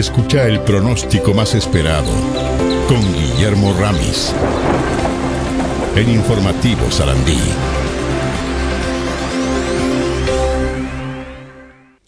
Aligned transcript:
Escucha 0.00 0.48
el 0.48 0.60
pronóstico 0.60 1.34
más 1.34 1.54
esperado 1.54 2.10
con 2.88 3.02
Guillermo 3.12 3.74
Ramis 3.78 4.34
en 5.94 6.08
Informativo 6.08 6.90
Sarandí. 6.90 7.36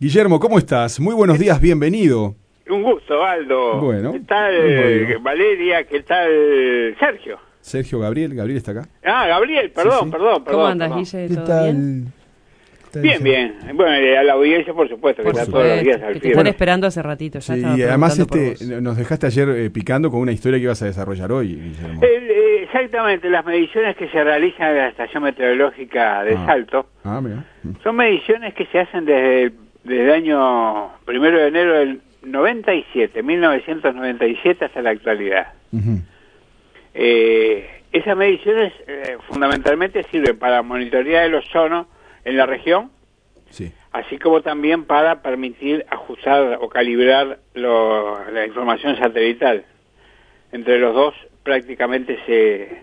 Guillermo, 0.01 0.41
¿cómo 0.41 0.57
estás? 0.57 1.01
Muy 1.01 1.15
buenos 1.15 1.39
días, 1.39 1.61
bienvenido. 1.61 2.35
Un 2.71 2.83
gusto, 2.83 3.23
Aldo. 3.23 3.79
Bueno, 3.83 4.13
¿Qué 4.13 4.21
tal 4.21 4.55
bueno. 4.55 5.21
Valeria? 5.21 5.85
¿Qué 5.85 6.01
tal 6.01 6.97
Sergio? 6.99 7.39
Sergio 7.61 7.99
Gabriel, 7.99 8.35
Gabriel 8.35 8.57
está 8.57 8.71
acá. 8.71 8.89
Ah, 9.05 9.27
Gabriel, 9.27 9.71
perdón, 9.71 10.05
sí. 10.07 10.11
perdón, 10.13 10.45
perdón. 10.45 10.61
¿Cómo 10.61 10.67
andas. 10.67 10.97
Guille? 10.97 11.29
¿Todo 11.29 11.65
bien? 11.65 12.13
Bien, 13.01 13.23
bien. 13.23 13.55
Bueno, 13.75 13.93
eh, 13.95 14.19
a 14.19 14.23
la 14.23 14.35
audiencia, 14.35 14.75
por 14.75 14.89
supuesto, 14.89 15.23
que 15.23 15.31
Por 15.31 15.39
está 15.41 15.51
todos 15.51 15.67
los 15.67 15.81
días 15.83 16.03
al 16.03 16.09
que 16.09 16.15
te 16.15 16.21
pie. 16.21 16.31
están 16.33 16.47
esperando 16.47 16.87
hace 16.87 17.03
ratito. 17.03 17.39
Ya 17.39 17.55
Sí, 17.55 17.61
y 17.79 17.83
además 17.83 18.19
este, 18.19 18.81
nos 18.81 18.97
dejaste 18.97 19.27
ayer 19.27 19.49
eh, 19.49 19.71
picando 19.71 20.11
con 20.11 20.21
una 20.21 20.33
historia 20.33 20.59
que 20.59 20.65
ibas 20.65 20.83
a 20.83 20.87
desarrollar 20.87 21.33
hoy, 21.33 21.55
Guillermo. 21.55 22.01
el, 22.03 22.31
eh, 22.31 22.63
exactamente, 22.65 23.31
las 23.31 23.45
mediciones 23.47 23.97
que 23.97 24.09
se 24.09 24.23
realizan 24.25 24.71
en 24.71 24.77
la 24.77 24.89
estación 24.89 25.23
meteorológica 25.23 26.23
de 26.25 26.35
Ah. 26.35 26.47
Salto 26.47 26.87
Ah, 27.05 27.21
mira. 27.23 27.45
Son 27.83 27.97
mediciones 27.97 28.55
que 28.55 28.67
se 28.67 28.79
hacen 28.81 29.05
desde 29.05 29.43
el, 29.45 29.53
desde 29.85 30.05
el 30.05 30.11
año 30.11 30.91
primero 31.05 31.39
de 31.39 31.49
enero 31.49 31.75
del 31.79 32.01
97, 32.25 33.23
1997 33.23 34.65
hasta 34.65 34.83
la 34.83 34.91
actualidad. 34.91 35.49
Eh, 36.95 37.69
esas 37.93 38.17
mediciones 38.17 38.73
eh, 38.87 39.17
fundamentalmente 39.29 40.03
sirven 40.11 40.39
para 40.39 40.63
monitorear 40.63 41.25
el 41.27 41.35
ozono 41.35 41.87
en 42.25 42.37
la 42.37 42.47
región, 42.47 42.91
Sí. 43.51 43.73
así 43.93 44.19
como 44.19 44.41
también 44.43 44.85
para 44.85 45.23
permitir 45.23 45.85
ajustar 45.91 46.59
o 46.61 46.69
calibrar 46.69 47.39
lo- 47.55 48.31
la 48.31 48.47
información 48.47 48.97
satelital. 48.97 49.65
Entre 50.53 50.79
los 50.79 50.95
dos 50.95 51.15
prácticamente 51.43 52.19
se, 52.27 52.83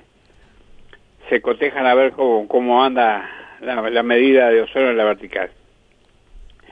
se 1.30 1.42
cotejan 1.42 1.86
a 1.86 1.96
ver 1.96 2.12
cómo, 2.12 2.48
cómo 2.48 2.84
anda 2.84 3.30
la, 3.62 3.90
la 3.90 4.04
medida 4.04 4.50
de 4.50 4.62
ozono 4.62 4.90
en 4.90 4.98
la 4.98 5.06
vertical. 5.06 5.50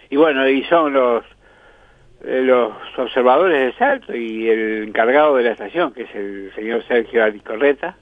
Y 0.10 0.16
bueno, 0.16 0.48
y 0.48 0.64
son 0.66 0.94
los 0.94 1.24
eh, 2.26 2.42
los 2.44 2.74
observadores 2.98 3.60
del 3.60 3.76
salto 3.78 4.16
y 4.16 4.50
el 4.50 4.86
encargado 4.88 5.36
de 5.36 5.44
la 5.44 5.52
estación, 5.52 5.94
que 5.94 6.04
es 6.04 6.16
el 6.16 6.52
señor 6.56 6.84
Sergio 6.88 7.24
Aricorreta, 7.24 7.96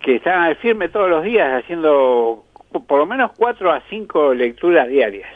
que 0.00 0.16
están 0.16 0.40
al 0.44 0.56
firme 0.56 0.88
todos 0.88 1.10
los 1.10 1.22
días 1.22 1.62
haciendo 1.62 2.45
por 2.84 2.98
lo 2.98 3.06
menos 3.06 3.32
cuatro 3.36 3.72
a 3.72 3.80
cinco 3.88 4.34
lecturas 4.34 4.88
diarias. 4.88 5.28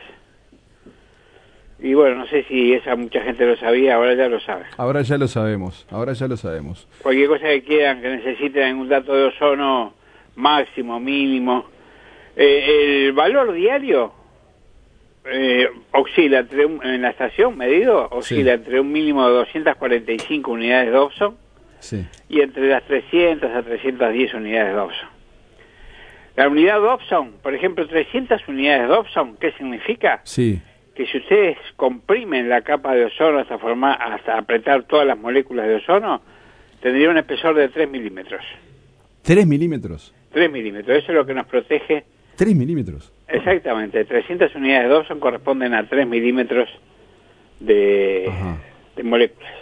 Y 1.82 1.94
bueno, 1.94 2.16
no 2.16 2.26
sé 2.26 2.44
si 2.44 2.74
esa 2.74 2.94
mucha 2.94 3.22
gente 3.22 3.46
lo 3.46 3.56
sabía, 3.56 3.94
ahora 3.94 4.14
ya 4.14 4.28
lo 4.28 4.38
sabe. 4.40 4.64
Ahora 4.76 5.00
ya 5.02 5.16
lo 5.16 5.26
sabemos, 5.28 5.86
ahora 5.90 6.12
ya 6.12 6.28
lo 6.28 6.36
sabemos. 6.36 6.86
Cualquier 7.02 7.28
cosa 7.28 7.44
que 7.46 7.62
quieran, 7.62 8.02
que 8.02 8.08
necesiten 8.10 8.76
un 8.76 8.88
dato 8.88 9.14
de 9.14 9.24
ozono 9.24 9.94
máximo, 10.36 11.00
mínimo. 11.00 11.64
Eh, 12.36 13.06
el 13.06 13.12
valor 13.12 13.52
diario 13.52 14.12
eh, 15.24 15.68
oscila 15.92 16.40
entre 16.40 16.64
un- 16.66 16.84
en 16.84 17.02
la 17.02 17.10
estación 17.10 17.56
medido, 17.56 18.08
oscila 18.10 18.54
entre 18.54 18.80
un 18.80 18.90
mínimo 18.90 19.26
de 19.28 19.34
245 19.34 20.50
unidades 20.50 20.86
de 20.86 20.92
Sí. 21.80 22.06
y 22.28 22.40
entre 22.40 22.68
las 22.68 22.82
300 22.84 23.50
a 23.54 23.62
310 23.62 24.32
unidades 24.34 24.68
de 24.68 24.72
Dobson. 24.78 25.08
La 26.36 26.48
unidad 26.48 26.80
Dobson, 26.80 27.32
por 27.42 27.54
ejemplo, 27.54 27.86
300 27.86 28.46
unidades 28.48 28.82
de 28.82 28.86
Dobson, 28.88 29.36
¿qué 29.36 29.52
significa? 29.52 30.20
Sí. 30.24 30.60
Que 30.94 31.06
si 31.06 31.18
ustedes 31.18 31.56
comprimen 31.76 32.48
la 32.48 32.62
capa 32.62 32.94
de 32.94 33.04
ozono 33.06 33.38
hasta 33.38 33.58
formar, 33.58 33.98
hasta 34.00 34.38
apretar 34.38 34.84
todas 34.84 35.06
las 35.06 35.18
moléculas 35.18 35.66
de 35.66 35.76
ozono, 35.76 36.22
tendría 36.80 37.10
un 37.10 37.18
espesor 37.18 37.54
de 37.56 37.68
3 37.68 37.90
milímetros. 37.90 38.44
¿Tres 39.22 39.46
milímetros? 39.46 40.14
3 40.32 40.50
milímetros, 40.50 40.96
eso 40.98 41.12
es 41.12 41.14
lo 41.16 41.26
que 41.26 41.34
nos 41.34 41.46
protege. 41.46 42.04
¿Tres 42.36 42.54
milímetros? 42.54 43.12
Exactamente, 43.28 44.04
300 44.04 44.54
unidades 44.54 44.88
de 44.88 44.94
Dobson 44.94 45.20
corresponden 45.20 45.74
a 45.74 45.86
3 45.88 46.06
milímetros 46.06 46.68
de, 47.60 48.26
Ajá. 48.28 48.56
de 48.96 49.02
moléculas. 49.02 49.52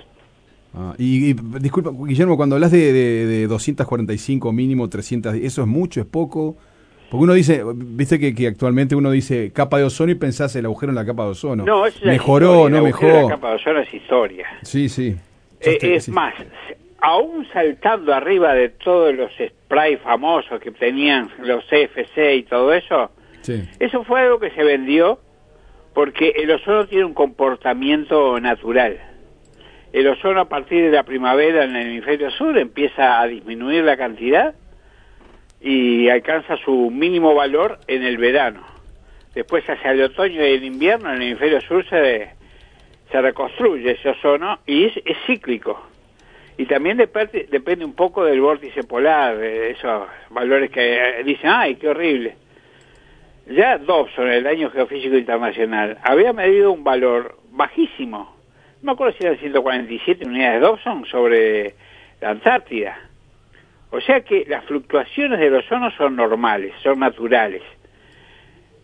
Ah, 0.81 0.95
y, 0.97 1.31
y, 1.31 1.37
disculpa, 1.61 1.91
Guillermo, 1.93 2.37
cuando 2.37 2.55
hablas 2.55 2.71
de, 2.71 2.93
de, 2.93 3.27
de 3.27 3.47
245 3.49 4.53
mínimo, 4.53 4.89
300, 4.89 5.35
¿eso 5.35 5.63
es 5.63 5.67
mucho, 5.69 6.01
es 6.01 6.07
poco? 6.07 6.57
Porque 7.11 7.25
uno 7.25 7.33
dice, 7.33 7.63
viste 7.75 8.19
que, 8.21 8.33
que 8.35 8.47
actualmente 8.47 8.95
uno 8.95 9.11
dice 9.11 9.51
capa 9.53 9.79
de 9.79 9.85
ozono 9.85 10.13
y 10.13 10.15
pensás 10.15 10.55
el 10.57 10.67
agujero 10.67 10.91
en 10.91 10.97
la 10.97 11.05
capa 11.07 11.25
de 11.25 11.31
ozono. 11.31 11.65
No, 11.65 11.85
eso 11.87 11.99
Mejoró, 12.05 12.69
no 12.69 12.83
mejoró. 12.83 13.23
La 13.23 13.29
capa 13.29 13.49
de 13.51 13.57
ozono 13.57 13.81
es 13.81 13.93
historia. 13.93 14.47
Sí, 14.63 14.89
sí. 14.89 15.17
Eh, 15.61 15.79
es 15.83 16.05
sí. 16.05 16.11
más, 16.13 16.35
aún 17.01 17.45
saltando 17.53 18.15
arriba 18.15 18.55
de 18.55 18.69
todos 18.69 19.13
los 19.15 19.33
sprays 19.33 19.99
famosos 20.01 20.61
que 20.61 20.71
tenían 20.71 21.29
los 21.43 21.65
CFC 21.65 22.37
y 22.37 22.43
todo 22.45 22.73
eso, 22.73 23.11
Sí. 23.41 23.63
eso 23.81 24.05
fue 24.05 24.21
algo 24.21 24.39
que 24.39 24.51
se 24.51 24.63
vendió 24.63 25.19
porque 25.95 26.29
el 26.37 26.51
ozono 26.53 26.87
tiene 26.87 27.05
un 27.07 27.15
comportamiento 27.15 28.39
natural. 28.39 29.01
El 29.93 30.07
ozono 30.07 30.41
a 30.43 30.49
partir 30.49 30.85
de 30.85 30.91
la 30.91 31.03
primavera 31.03 31.65
en 31.65 31.75
el 31.75 31.89
hemisferio 31.89 32.31
sur 32.31 32.57
empieza 32.59 33.21
a 33.21 33.27
disminuir 33.27 33.85
la 33.85 33.97
cantidad 33.97 34.55
y 35.61 36.09
alcanza 36.11 36.57
su 36.59 36.91
mínimo 36.91 37.35
valor 37.35 37.79
en 37.87 38.03
el 38.03 38.19
verano. 38.19 38.63
Después 39.35 39.69
hacia 39.69 39.93
el 39.93 40.03
otoño 40.03 40.45
y 40.45 40.53
el 40.53 40.65
invierno 40.65 41.09
en 41.09 41.17
el 41.17 41.29
hemisferio 41.29 41.61
sur 41.63 41.89
se, 41.89 42.29
se 43.11 43.21
reconstruye 43.23 43.93
ese 43.93 44.11
ozono 44.11 44.59
y 44.67 44.85
es, 44.85 44.95
cíclico. 45.27 45.81
Y 46.59 46.67
también 46.67 46.97
depende, 46.97 47.47
depende 47.51 47.85
un 47.85 47.95
poco 47.95 48.25
del 48.25 48.41
vórtice 48.41 48.83
polar, 48.83 49.39
de 49.39 49.71
esos 49.71 50.07
valores 50.31 50.71
que 50.71 50.97
eh, 50.97 51.25
dicen, 51.25 51.51
ay, 51.51 51.77
qué 51.77 51.89
horrible. 51.89 52.37
Ya 53.47 53.79
Dobson, 53.79 54.29
el 54.29 54.47
año 54.47 54.71
geofísico 54.71 55.17
internacional, 55.17 55.97
había 56.03 56.33
medido 56.35 56.73
un 56.73 56.85
valor 56.85 57.39
bajísimo. 57.51 58.38
No 58.83 58.87
me 58.87 58.93
acuerdo 58.93 59.17
si 59.19 59.25
eran 59.27 59.39
147 59.39 60.27
unidades 60.27 60.61
de 60.61 60.67
Dobson 60.67 61.05
sobre 61.07 61.75
la 62.21 62.31
Antártida. 62.31 62.99
O 63.91 64.01
sea 64.01 64.21
que 64.21 64.45
las 64.47 64.65
fluctuaciones 64.67 65.41
del 65.41 65.55
ozono 65.55 65.91
son 65.93 66.15
normales, 66.17 66.75
son 66.83 67.01
naturales. 67.01 67.63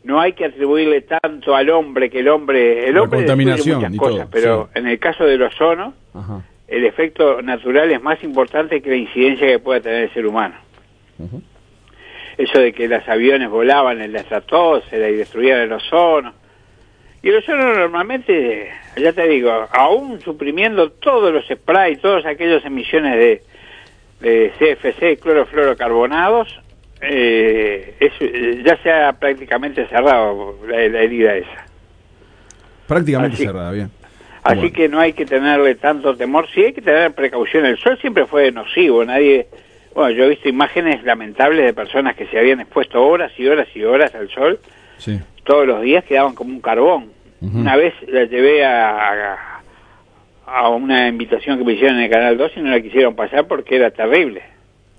No 0.03 0.21
hay 0.21 0.33
que 0.33 0.47
atribuirle 0.47 1.03
tanto 1.03 1.55
al 1.55 1.71
hombre 1.71 2.11
que 2.11 2.21
el 2.21 2.29
hombre... 2.29 2.89
El 2.89 2.95
La 2.95 3.03
hombre 3.03 3.21
destruye 3.21 3.45
contaminación 3.45 3.77
muchas 3.79 3.95
y 3.95 3.97
cosas, 3.97 4.19
todo, 4.19 4.29
pero 4.31 4.71
sí. 4.73 4.79
en 4.79 4.87
el 4.89 4.99
caso 4.99 5.25
del 5.25 5.43
ozono, 5.43 5.95
Ajá. 6.13 6.43
el 6.69 6.85
efecto 6.85 7.41
natural 7.43 7.91
es 7.91 8.03
más 8.03 8.23
importante 8.23 8.83
que 8.83 8.91
la 8.91 8.97
incidencia 8.97 9.47
que 9.47 9.59
pueda 9.59 9.81
tener 9.81 10.05
el 10.05 10.13
ser 10.13 10.27
humano. 10.27 10.57
Eso 12.37 12.59
de 12.59 12.73
que 12.73 12.89
los 12.89 13.07
aviones 13.09 13.49
volaban 13.49 14.01
en 14.03 14.13
la 14.13 14.21
estratosfera 14.21 15.09
y 15.09 15.15
destruían 15.17 15.61
el 15.61 15.73
ozono. 15.73 16.33
Y 17.25 17.29
el 17.31 17.37
ozono 17.37 17.73
normalmente, 17.73 18.71
ya 18.99 19.15
te 19.15 19.27
digo, 19.27 19.51
aún 19.73 20.21
suprimiendo 20.21 20.91
todos 20.93 21.33
los 21.33 21.47
sprays, 21.47 21.99
todas 22.01 22.27
aquellas 22.27 22.63
emisiones 22.67 23.17
de, 23.17 23.43
de 24.21 24.53
CFC, 24.59 25.19
clorofluorocarbonados, 25.23 26.61
eh, 27.01 27.95
es- 27.99 28.13
eh, 28.21 28.63
ya 28.65 28.77
se 28.83 28.93
ha 28.93 29.13
prácticamente 29.15 29.87
cerrado 29.89 30.59
la, 30.69 30.87
la 30.87 31.01
herida 31.01 31.35
esa. 31.37 31.67
Prácticamente 32.87 33.37
Así- 33.37 33.47
cerrada, 33.47 33.71
bien. 33.71 33.91
Así 34.43 34.57
Bueno. 34.59 34.73
que 34.75 34.89
no 34.91 35.01
hay 35.01 35.15
que 35.15 35.25
tenerle 35.25 35.77
tanto 35.77 36.15
temor, 36.15 36.47
sí 36.55 36.63
hay 36.63 36.73
que 36.75 36.83
tener 36.83 37.13
precaución. 37.15 37.65
El 37.65 37.79
sol 37.79 37.99
siempre 38.03 38.27
fue 38.27 38.53
nocivo, 38.53 39.03
nadie... 39.03 39.47
Bueno, 39.95 40.11
yo 40.11 40.25
he 40.25 40.29
visto 40.31 40.49
imágenes 40.51 41.03
lamentables 41.05 41.65
de 41.65 41.73
personas 41.73 42.17
que 42.17 42.27
se 42.27 42.39
habían 42.39 42.61
expuesto 42.61 43.03
horas 43.03 43.33
y 43.39 43.47
horas 43.47 43.69
y 43.75 43.83
horas 43.85 44.15
al 44.15 44.29
sol, 44.29 44.59
Sí. 44.99 45.19
Todos 45.45 45.67
los 45.67 45.83
días 45.83 46.05
quedaban 46.05 46.35
como 46.35 46.51
un 46.53 46.61
carbón. 46.61 47.13
Una 47.41 47.77
vez 47.77 47.93
la 48.09 48.25
llevé 48.25 48.65
a, 48.65 49.33
a, 49.35 49.63
a 50.47 50.69
una 50.71 51.09
invitación 51.09 51.59
que 51.59 51.65
me 51.65 51.75
hicieron 51.75 51.99
en 51.99 52.05
el 52.05 52.11
Canal 52.11 52.39
2 52.39 52.53
y 52.57 52.61
no 52.61 52.71
la 52.71 52.81
quisieron 52.81 53.15
pasar 53.15 53.47
porque 53.47 53.77
era 53.77 53.91
terrible. 53.91 54.43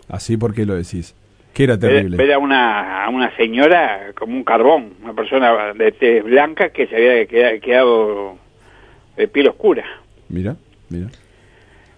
Así 0.10 0.38
porque 0.38 0.66
lo 0.66 0.76
decís. 0.76 1.16
Que 1.56 1.64
era 1.64 1.80
terrible. 1.80 2.18
ver 2.18 2.34
a 2.34 2.38
una, 2.38 3.06
a 3.06 3.10
una 3.10 3.36
señora 3.38 4.12
como 4.16 4.34
un 4.36 4.44
carbón, 4.44 4.94
una 5.02 5.14
persona 5.14 5.74
de 5.74 5.92
tez 5.94 6.24
blanca 6.24 6.70
que 6.70 6.86
se 6.86 6.96
había 6.96 7.26
queda- 7.26 7.58
quedado 7.60 8.38
de 9.18 9.28
piel 9.28 9.48
oscura. 9.48 9.86
Mira, 10.30 10.56
mira. 10.90 11.08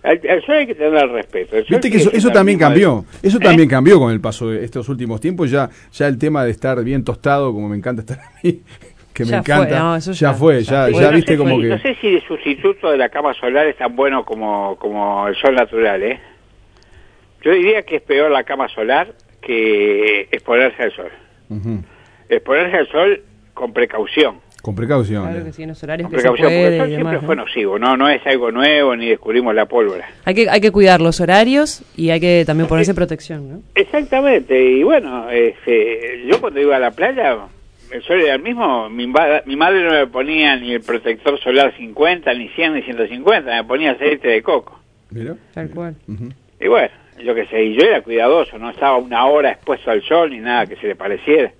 Al, 0.07 0.21
al 0.29 0.45
sol 0.45 0.55
hay 0.55 0.67
que 0.67 0.75
tener 0.75 1.09
respeto. 1.09 1.57
El 1.57 1.65
Viste 1.69 1.91
que 1.91 1.97
eso, 1.97 2.11
eso 2.13 2.27
el 2.29 2.33
también 2.33 2.57
de- 2.57 2.63
cambió. 2.63 3.05
Eso 3.21 3.37
¿Eh? 3.37 3.41
también 3.43 3.67
cambió 3.67 3.99
con 3.99 4.11
el 4.11 4.21
paso 4.21 4.49
de 4.49 4.63
estos 4.63 4.87
últimos 4.89 5.19
tiempos. 5.19 5.51
Ya, 5.51 5.69
ya 5.91 6.07
el 6.07 6.17
tema 6.17 6.45
de 6.45 6.51
estar 6.51 6.81
bien 6.83 7.03
tostado, 7.03 7.51
como 7.53 7.67
me 7.69 7.75
encanta 7.77 8.01
estar 8.01 8.19
a 8.19 8.31
mí, 8.43 8.61
que 9.13 9.25
me 9.25 9.31
Ya 9.31 9.43
fue, 9.43 9.53
encanta. 9.55 9.79
no, 9.79 9.95
eso 9.95 10.11
ya, 10.13 10.31
ya- 10.31 10.33
fue, 10.33 10.63
ya 10.63 10.71
ya, 10.71 10.81
fue. 10.83 10.91
ya 10.91 10.93
Bueno, 10.93 11.09
no 11.11 11.15
viste 11.17 11.31
sé 11.33 11.37
como 11.37 11.55
si- 11.57 11.61
que. 11.61 11.67
No 11.69 11.77
sé 11.79 11.95
si 11.99 12.11
de 12.11 12.21
sustituto 12.27 12.91
de 12.91 12.97
la 12.97 13.09
cama 13.09 13.33
solar 13.33 13.67
es 13.67 13.75
tan 13.77 13.95
bueno 13.95 14.23
como, 14.23 14.77
como 14.77 15.27
el 15.27 15.35
sol 15.35 15.55
natural, 15.55 16.01
¿eh? 16.03 16.19
Yo 17.43 17.51
diría 17.51 17.83
que 17.83 17.97
es 17.97 18.01
peor 18.01 18.31
la 18.31 18.43
cama 18.43 18.67
solar 18.69 19.13
que 19.41 20.21
exponerse 20.31 20.83
al 20.83 20.91
sol. 20.93 21.11
Ujú. 21.49 21.83
Exponerse 22.29 22.77
al 22.77 22.87
sol 22.89 23.21
con 23.53 23.73
precaución. 23.73 24.39
Con 24.67 24.75
precaución. 24.75 25.23
Claro 25.23 25.45
que 25.45 25.53
sí, 25.53 25.63
en 25.63 25.69
los 25.69 25.81
horarios 25.81 26.09
Con 26.09 26.17
que 26.17 26.21
se 26.21 26.27
precaución, 26.29 26.49
porque 26.51 26.67
el 26.67 26.77
puede 26.77 26.89
y 26.89 26.95
siempre 26.95 27.11
demás. 27.13 27.25
fue 27.25 27.35
¿no? 27.37 27.45
nocivo, 27.45 27.79
¿no? 27.79 27.95
No 27.95 28.09
es 28.09 28.27
algo 28.27 28.51
nuevo 28.51 28.97
ni 28.97 29.07
descubrimos 29.07 29.55
la 29.55 29.65
pólvora. 29.65 30.09
Hay 30.25 30.35
que, 30.35 30.49
hay 30.49 30.59
que 30.59 30.71
cuidar 30.71 30.99
los 30.99 31.21
horarios 31.21 31.83
y 31.95 32.09
hay 32.09 32.19
que 32.19 32.43
también 32.45 32.67
ponerse 32.67 32.93
protección, 32.93 33.49
¿no? 33.49 33.61
Exactamente, 33.75 34.61
y 34.61 34.83
bueno, 34.83 35.29
este, 35.29 36.21
yo 36.29 36.41
cuando 36.41 36.59
iba 36.59 36.75
a 36.75 36.79
la 36.79 36.91
playa, 36.91 37.37
el 37.93 38.03
sol 38.03 38.19
era 38.19 38.35
el 38.35 38.41
mismo, 38.41 38.89
mi, 38.89 39.07
mi 39.07 39.55
madre 39.55 39.85
no 39.85 39.91
me 39.91 40.07
ponía 40.07 40.57
ni 40.57 40.73
el 40.73 40.81
protector 40.81 41.39
solar 41.39 41.73
50, 41.77 42.33
ni 42.33 42.49
100, 42.49 42.73
ni 42.73 42.81
150, 42.81 43.49
me 43.49 43.63
ponía 43.63 43.91
aceite 43.91 44.27
de 44.27 44.43
coco. 44.43 44.81
Mira. 45.11 45.35
Tal 45.53 45.69
cual. 45.69 45.95
Ujú. 46.09 46.27
Y 46.59 46.67
bueno, 46.67 46.89
yo 47.23 47.33
qué 47.33 47.45
sé, 47.45 47.63
y 47.63 47.73
yo 47.73 47.87
era 47.87 48.01
cuidadoso, 48.01 48.57
no 48.57 48.71
estaba 48.71 48.97
una 48.97 49.27
hora 49.27 49.51
expuesto 49.51 49.91
al 49.91 50.01
sol 50.01 50.29
ni 50.31 50.39
nada 50.39 50.65
que 50.65 50.75
se 50.75 50.87
le 50.87 50.97
pareciera. 50.97 51.53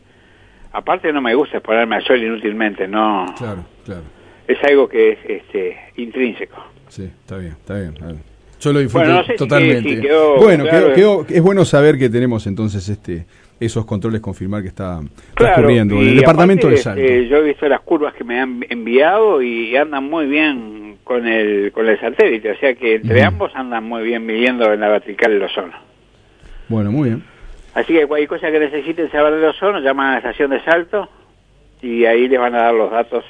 Aparte 0.73 1.11
no 1.13 1.21
me 1.21 1.33
gusta 1.35 1.57
exponerme 1.57 1.95
al 1.95 2.03
sol 2.03 2.21
inútilmente, 2.21 2.87
no, 2.87 3.25
Claro, 3.37 3.65
claro. 3.85 4.01
es 4.47 4.57
algo 4.63 4.87
que 4.87 5.11
es 5.13 5.19
este 5.27 5.77
intrínseco. 5.97 6.63
Sí, 6.89 7.03
está 7.03 7.37
bien, 7.37 7.51
está 7.53 7.75
bien. 7.75 7.93
Yo 8.59 8.73
lo 8.73 8.79
disfruto 8.79 9.05
Bueno, 9.05 9.19
no 9.19 9.25
sé 9.25 9.31
si 9.33 9.37
totalmente. 9.37 9.83
que- 9.89 9.95
si 9.97 10.01
quedó 10.01 10.37
bueno, 10.37 10.63
claro. 10.63 10.93
quedó- 10.93 11.25
quedó- 11.25 11.37
es 11.37 11.41
bueno 11.43 11.63
saber 11.65 11.97
que 11.97 12.09
tenemos 12.09 12.47
entonces 12.47 12.87
este 12.89 13.25
esos 13.59 13.85
controles, 13.85 14.21
confirmar 14.21 14.61
que 14.61 14.67
está 14.67 14.99
Claro, 14.99 15.53
transcurriendo. 15.55 15.95
y 15.95 16.09
El 16.09 16.17
departamento 16.17 16.67
del 16.67 16.77
Salto. 16.77 17.01
este, 17.01 17.27
yo 17.27 17.37
he 17.37 17.41
visto 17.43 17.67
las 17.67 17.81
curvas 17.81 18.13
que 18.13 18.23
me 18.23 18.39
han 18.39 18.63
enviado 18.69 19.41
y 19.41 19.75
andan 19.75 20.03
muy 20.03 20.27
bien 20.27 20.97
con 21.03 21.27
el 21.27 21.71
con 21.71 21.87
el 21.87 21.99
satélite, 21.99 22.51
o 22.51 22.57
sea 22.57 22.75
que 22.75 22.95
entre 22.95 23.19
Ujú. 23.19 23.27
ambos 23.27 23.51
andan 23.55 23.83
muy 23.83 24.03
bien 24.03 24.25
midiendo 24.25 24.71
en 24.71 24.79
la 24.79 24.89
vertical 24.89 25.31
el 25.31 25.41
ozono. 25.41 25.73
Bueno, 26.67 26.91
muy 26.91 27.09
bien. 27.09 27.23
Así 27.73 27.93
que 27.93 28.07
cualquier 28.07 28.29
cosa 28.29 28.51
que 28.51 28.59
necesiten 28.59 29.11
saber 29.11 29.35
del 29.35 29.45
ozono, 29.45 29.79
llaman 29.79 30.07
a 30.07 30.11
la 30.13 30.17
estación 30.17 30.49
de 30.49 30.61
Salto 30.63 31.09
y 31.81 32.05
ahí 32.05 32.27
les 32.27 32.39
van 32.39 32.55
a 32.55 32.63
dar 32.63 32.73
los 32.73 32.89
datos 32.91 33.23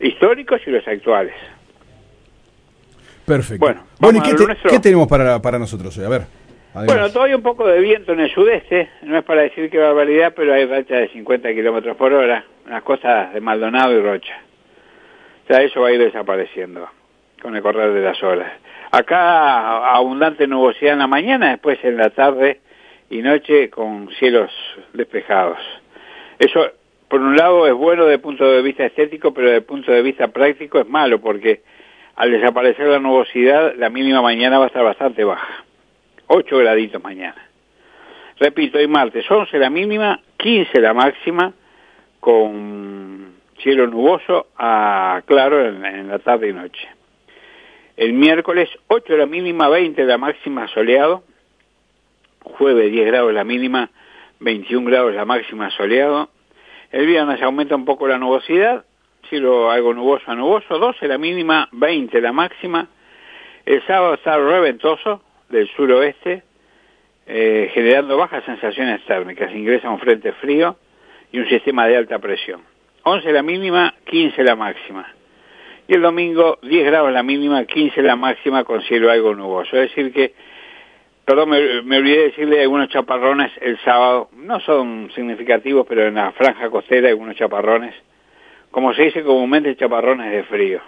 históricos 0.00 0.60
y 0.66 0.70
los 0.70 0.86
actuales. 0.88 1.34
Perfecto. 3.24 3.64
Bueno, 3.64 3.82
Bueno, 3.98 4.18
¿y 4.18 4.20
vamos 4.20 4.56
qué, 4.62 4.68
te- 4.70 4.80
tenemos 4.80 5.08
para, 5.08 5.40
para 5.40 5.58
nosotros 5.58 5.96
hoy? 5.98 6.04
A 6.04 6.08
ver. 6.08 6.22
además. 6.74 6.86
Bueno, 6.96 7.12
todavía 7.12 7.36
un 7.36 7.42
poco 7.42 7.66
de 7.66 7.80
viento 7.80 8.12
en 8.12 8.20
el 8.20 8.32
sudeste, 8.32 8.88
no 9.02 9.18
es 9.18 9.24
para 9.24 9.42
decir 9.42 9.68
que 9.70 9.78
barbaridad, 9.78 10.32
pero 10.36 10.52
hay 10.54 10.64
rachas 10.66 11.00
de 11.00 11.08
50 11.08 11.52
kilómetros 11.54 11.96
por 11.96 12.12
hora 12.12 12.44
en 12.66 12.72
las 12.72 12.82
costas 12.82 13.32
de 13.34 13.40
Maldonado 13.40 13.92
y 13.92 14.00
Rocha. 14.00 14.34
O 15.44 15.46
sea, 15.48 15.62
eso 15.62 15.80
va 15.80 15.88
a 15.88 15.92
ir 15.92 15.98
desapareciendo 16.00 16.88
con 17.42 17.54
el 17.56 17.62
correr 17.62 17.92
de 17.92 18.00
las 18.00 18.20
horas. 18.22 18.52
Acá 18.92 19.94
abundante 19.94 20.46
nubosidad 20.46 20.92
en 20.94 20.98
la 21.00 21.06
mañana, 21.06 21.50
después 21.50 21.78
en 21.84 21.96
la 21.96 22.10
tarde 22.10 22.60
y 23.10 23.22
noche 23.22 23.70
con 23.70 24.10
cielos 24.18 24.50
despejados. 24.92 25.58
Eso, 26.38 26.70
por 27.08 27.20
un 27.20 27.36
lado, 27.36 27.66
es 27.66 27.74
bueno 27.74 28.04
desde 28.04 28.14
el 28.14 28.20
punto 28.20 28.44
de 28.44 28.62
vista 28.62 28.84
estético, 28.84 29.32
pero 29.32 29.46
desde 29.48 29.58
el 29.58 29.64
punto 29.64 29.92
de 29.92 30.02
vista 30.02 30.28
práctico 30.28 30.78
es 30.78 30.88
malo, 30.88 31.20
porque 31.20 31.62
al 32.16 32.30
desaparecer 32.30 32.86
la 32.88 32.98
nubosidad, 32.98 33.74
la 33.76 33.90
mínima 33.90 34.22
mañana 34.22 34.58
va 34.58 34.64
a 34.64 34.68
estar 34.68 34.84
bastante 34.84 35.24
baja. 35.24 35.64
8 36.28 36.58
graditos 36.58 37.02
mañana. 37.02 37.46
Repito, 38.38 38.78
hoy 38.78 38.88
martes 38.88 39.30
11 39.30 39.58
la 39.58 39.70
mínima, 39.70 40.20
15 40.36 40.80
la 40.80 40.92
máxima, 40.92 41.52
con 42.20 43.34
cielo 43.62 43.86
nuboso 43.86 44.48
a 44.58 45.22
claro 45.26 45.64
en, 45.64 46.08
la 46.08 46.18
tarde 46.18 46.48
y 46.48 46.52
noche. 46.52 46.88
El 47.96 48.12
miércoles 48.12 48.68
8 48.88 49.16
la 49.16 49.26
mínima, 49.26 49.68
20 49.68 50.04
la 50.04 50.18
máxima 50.18 50.68
soleado. 50.68 51.22
Jueves 52.46 52.92
10 52.92 53.06
grados 53.06 53.34
la 53.34 53.44
mínima, 53.44 53.90
21 54.40 54.88
grados 54.88 55.14
la 55.14 55.24
máxima 55.24 55.70
soleado. 55.70 56.30
El 56.92 57.06
viernes 57.06 57.42
aumenta 57.42 57.74
un 57.74 57.84
poco 57.84 58.06
la 58.06 58.18
nubosidad, 58.18 58.84
cielo 59.28 59.70
algo 59.70 59.92
nuboso 59.92 60.30
a 60.30 60.34
nuboso, 60.34 60.78
12 60.78 61.08
la 61.08 61.18
mínima, 61.18 61.68
20 61.72 62.20
la 62.20 62.32
máxima. 62.32 62.88
El 63.64 63.84
sábado 63.86 64.14
está 64.14 64.38
reventoso 64.38 65.22
del 65.48 65.68
suroeste, 65.74 66.44
eh, 67.26 67.70
generando 67.74 68.16
bajas 68.16 68.44
sensaciones 68.44 69.04
térmicas. 69.04 69.52
Ingresa 69.52 69.90
un 69.90 69.98
frente 69.98 70.32
frío 70.34 70.76
y 71.32 71.40
un 71.40 71.48
sistema 71.48 71.86
de 71.86 71.96
alta 71.96 72.20
presión. 72.20 72.62
11 73.02 73.32
la 73.32 73.42
mínima, 73.42 73.94
15 74.04 74.42
la 74.44 74.54
máxima. 74.54 75.12
Y 75.88 75.94
el 75.94 76.02
domingo 76.02 76.58
10 76.62 76.86
grados 76.86 77.12
la 77.12 77.24
mínima, 77.24 77.64
15 77.64 78.02
la 78.02 78.16
máxima 78.16 78.62
con 78.64 78.82
cielo 78.82 79.10
algo 79.10 79.34
nuboso. 79.34 79.76
Es 79.76 79.90
decir 79.90 80.12
que, 80.12 80.32
perdón, 81.26 81.50
me, 81.50 81.82
me 81.82 81.98
olvidé 81.98 82.24
decirle 82.28 82.62
algunos 82.62 82.88
chaparrones 82.88 83.50
el 83.60 83.78
sábado. 83.84 84.30
No 84.34 84.58
son 84.60 85.10
significativos, 85.14 85.84
pero 85.86 86.06
en 86.08 86.14
la 86.14 86.32
franja 86.32 86.70
costera 86.70 87.08
hay 87.08 87.12
algunos 87.12 87.36
chaparrones. 87.36 87.94
Como 88.70 88.94
se 88.94 89.02
dice 89.02 89.22
comúnmente, 89.22 89.76
chaparrones 89.76 90.30
de 90.32 90.42
frío. 90.44 90.80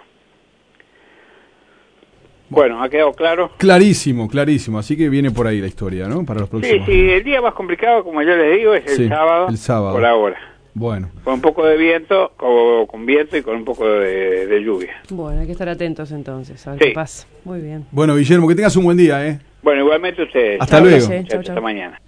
Bueno, 2.49 2.81
¿ha 2.81 2.89
quedado 2.89 3.13
claro? 3.13 3.51
Clarísimo, 3.57 4.27
clarísimo. 4.27 4.79
Así 4.79 4.97
que 4.97 5.07
viene 5.09 5.29
por 5.29 5.45
ahí 5.45 5.59
la 5.61 5.67
historia, 5.67 6.07
¿no? 6.07 6.25
Para 6.25 6.39
los 6.39 6.49
Sí, 6.49 6.55
próximos. 6.57 6.85
sí, 6.87 7.09
el 7.11 7.23
día 7.23 7.41
más 7.41 7.53
complicado, 7.53 8.03
como 8.03 8.21
yo 8.23 8.35
les 8.35 8.57
digo, 8.57 8.73
es 8.73 8.85
el, 8.87 8.95
Sí, 8.97 9.07
sábado, 9.07 9.47
el 9.49 9.57
sábado. 9.57 9.93
por 9.93 10.05
ahora. 10.05 10.37
Bueno. 10.73 11.09
Con 11.23 11.35
un 11.35 11.41
poco 11.41 11.65
de 11.65 11.77
viento, 11.77 12.31
con, 12.37 12.87
con 12.87 13.05
viento 13.05 13.37
y 13.37 13.41
con 13.43 13.55
un 13.55 13.65
poco 13.65 13.87
de, 13.87 14.47
de 14.47 14.63
lluvia. 14.63 14.95
Bueno, 15.11 15.41
hay 15.41 15.45
que 15.45 15.51
estar 15.51 15.69
atentos 15.69 16.11
entonces, 16.11 16.65
a 16.67 16.71
ver 16.71 16.79
Sí. 16.79 16.85
qué 16.89 16.91
pasa. 16.93 17.27
Muy 17.43 17.59
bien. 17.59 17.85
Bueno, 17.91 18.15
Guillermo, 18.15 18.47
que 18.47 18.55
tengas 18.55 18.75
un 18.77 18.85
buen 18.85 18.97
día, 18.97 19.27
¿eh? 19.27 19.39
Bueno, 19.61 19.81
igualmente 19.81 20.23
ustedes. 20.23 20.61
Hasta 20.61 20.79
luego. 20.79 21.07
Hasta 21.07 21.61
mañana. 21.61 21.99